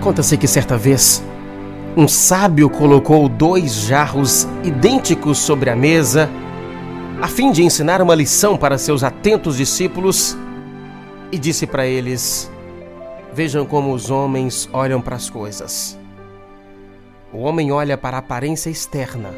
Conta-se 0.00 0.38
que 0.38 0.46
certa 0.46 0.78
vez 0.78 1.22
um 1.96 2.08
sábio 2.08 2.70
colocou 2.70 3.28
dois 3.28 3.74
jarros 3.74 4.46
idênticos 4.64 5.38
sobre 5.38 5.68
a 5.68 5.76
mesa 5.76 6.30
a 7.20 7.28
fim 7.28 7.52
de 7.52 7.62
ensinar 7.62 8.00
uma 8.00 8.14
lição 8.14 8.56
para 8.56 8.78
seus 8.78 9.04
atentos 9.04 9.58
discípulos 9.58 10.38
e 11.30 11.38
disse 11.38 11.66
para 11.66 11.86
eles: 11.86 12.50
Vejam 13.34 13.66
como 13.66 13.92
os 13.92 14.10
homens 14.10 14.70
olham 14.72 15.02
para 15.02 15.16
as 15.16 15.28
coisas. 15.28 15.98
O 17.30 17.40
homem 17.40 17.70
olha 17.70 17.98
para 17.98 18.16
a 18.16 18.20
aparência 18.20 18.70
externa, 18.70 19.34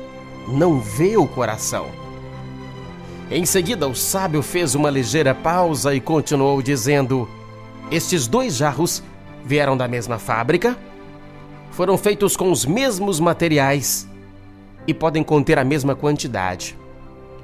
não 0.47 0.79
vê 0.79 1.17
o 1.17 1.27
coração. 1.27 1.87
Em 3.29 3.45
seguida, 3.45 3.89
o 3.89 3.97
sábio 3.97 4.43
fez 4.43 4.77
uma 4.77 4.91
ligeira 4.91 5.35
pausa 5.35 5.93
e 5.93 6.01
continuou 6.01 6.63
dizendo: 6.63 7.29
Estes 7.91 8.29
dois 8.29 8.55
jarros 8.55 9.03
vieram 9.45 9.77
da 9.77 9.89
mesma 9.89 10.19
fábrica, 10.19 10.77
foram 11.71 11.97
feitos 11.97 12.37
com 12.37 12.51
os 12.51 12.67
mesmos 12.67 13.19
materiais 13.19 14.07
e 14.87 14.93
podem 14.93 15.23
conter 15.23 15.59
a 15.59 15.65
mesma 15.65 15.95
quantidade. 15.95 16.77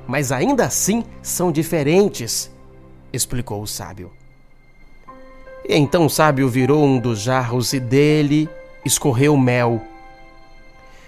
Mas 0.06 0.32
ainda 0.32 0.64
assim 0.64 1.04
são 1.22 1.50
diferentes, 1.50 2.50
explicou 3.12 3.62
o 3.62 3.66
sábio. 3.66 4.12
E 5.68 5.74
então 5.74 6.06
o 6.06 6.10
sábio 6.10 6.48
virou 6.48 6.84
um 6.84 6.98
dos 6.98 7.20
jarros 7.20 7.72
e 7.72 7.80
dele 7.80 8.48
escorreu 8.84 9.36
mel. 9.36 9.82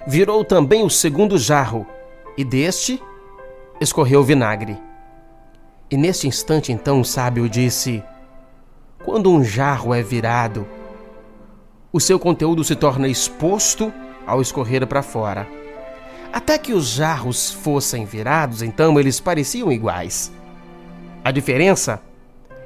Virou 0.06 0.44
também 0.44 0.82
o 0.82 0.90
segundo 0.90 1.38
jarro 1.38 1.86
e 2.36 2.44
deste 2.44 3.02
escorreu 3.80 4.22
vinagre. 4.22 4.78
E 5.90 5.96
neste 5.96 6.28
instante 6.28 6.72
então 6.72 7.00
o 7.00 7.04
sábio 7.04 7.48
disse: 7.48 8.02
Quando 9.04 9.30
um 9.30 9.42
jarro 9.42 9.94
é 9.94 10.02
virado, 10.02 10.66
o 11.92 11.98
seu 11.98 12.18
conteúdo 12.18 12.62
se 12.62 12.76
torna 12.76 13.08
exposto 13.08 13.92
ao 14.26 14.40
escorrer 14.40 14.86
para 14.86 15.02
fora. 15.02 15.48
Até 16.32 16.56
que 16.56 16.72
os 16.72 16.88
jarros 16.88 17.50
fossem 17.50 18.04
virados, 18.04 18.62
então 18.62 18.98
eles 18.98 19.18
pareciam 19.18 19.72
iguais. 19.72 20.30
A 21.24 21.32
diferença 21.32 22.00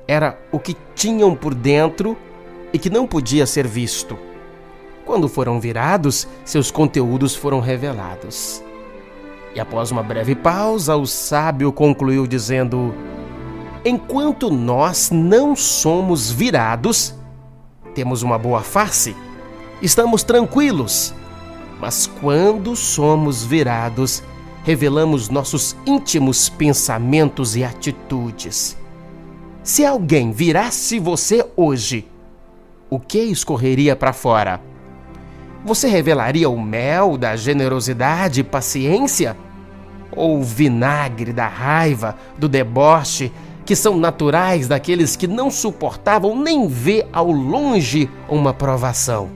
era 0.07 0.39
o 0.53 0.59
que 0.59 0.77
tinham 0.95 1.35
por 1.35 1.55
dentro 1.55 2.17
e 2.73 2.79
que 2.79 2.91
não 2.91 3.07
podia 3.07 3.47
ser 3.47 3.67
visto. 3.67 4.19
Quando 5.07 5.29
foram 5.29 5.59
virados, 5.59 6.29
seus 6.45 6.71
conteúdos 6.71 7.35
foram 7.35 7.61
revelados. 7.61 8.63
E 9.55 9.61
após 9.61 9.91
uma 9.91 10.03
breve 10.03 10.35
pausa, 10.35 10.97
o 10.97 11.07
sábio 11.07 11.73
concluiu 11.73 12.27
dizendo: 12.27 12.95
Enquanto 13.85 14.51
nós 14.51 15.11
não 15.11 15.55
somos 15.55 16.31
virados, 16.31 17.15
temos 17.95 18.23
uma 18.23 18.37
boa 18.37 18.63
face, 18.63 19.17
estamos 19.81 20.23
tranquilos. 20.23 21.15
Mas 21.81 22.07
quando 22.21 22.75
somos 22.75 23.45
virados, 23.45 24.23
revelamos 24.65 25.29
nossos 25.29 25.77
íntimos 25.87 26.49
pensamentos 26.49 27.57
e 27.57 27.65
atitudes. 27.65 28.77
Se 29.63 29.85
alguém 29.85 30.33
virasse 30.33 30.99
você 30.99 31.47
hoje, 31.57 32.09
o 32.91 32.99
que 32.99 33.19
escorreria 33.19 33.97
para 33.97 34.13
fora? 34.13 34.61
Você 35.65 35.89
revelaria 35.89 36.49
o 36.51 36.61
mel 36.61 37.17
da 37.17 37.35
generosidade 37.37 38.41
e 38.41 38.45
paciência? 38.45 39.37
Ou 40.15 40.39
o 40.39 40.43
vinagre 40.43 41.33
da 41.33 41.49
raiva, 41.49 42.17
do 42.39 42.49
deboche, 42.49 43.33
que 43.65 43.75
são 43.75 43.97
naturais 43.97 44.69
daqueles 44.69 45.17
que 45.17 45.27
não 45.27 45.51
suportavam 45.51 46.37
nem 46.39 46.69
ver 46.69 47.07
ao 47.13 47.31
longe 47.31 48.11
uma 48.29 48.53
provação. 48.53 49.31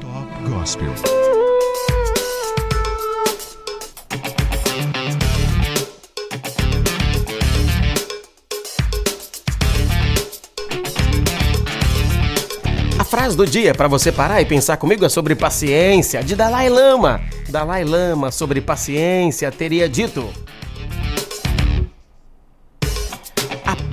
Top 0.00 0.50
Gospel. 0.50 0.92
A 12.98 13.04
frase 13.04 13.36
do 13.36 13.46
dia 13.46 13.74
para 13.74 13.86
você 13.86 14.10
parar 14.10 14.40
e 14.40 14.46
pensar 14.46 14.76
comigo 14.76 15.04
é 15.04 15.08
sobre 15.08 15.34
paciência, 15.34 16.22
de 16.22 16.34
Dalai 16.34 16.68
Lama. 16.68 17.20
Dalai 17.48 17.84
Lama 17.84 18.30
sobre 18.30 18.60
paciência 18.60 19.52
teria 19.52 19.88
dito: 19.88 20.28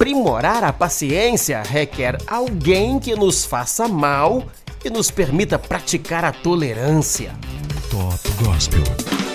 Aprimorar 0.01 0.63
a 0.63 0.73
paciência 0.73 1.61
requer 1.61 2.17
alguém 2.25 2.99
que 2.99 3.15
nos 3.15 3.45
faça 3.45 3.87
mal 3.87 4.43
e 4.83 4.89
nos 4.89 5.11
permita 5.11 5.59
praticar 5.59 6.25
a 6.25 6.31
tolerância. 6.31 7.35
Top 7.91 8.43
Gospel. 8.43 9.30